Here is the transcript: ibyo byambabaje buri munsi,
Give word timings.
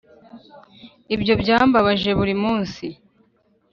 ibyo 1.15 1.33
byambabaje 1.41 2.09
buri 2.17 2.35
munsi, 2.43 2.85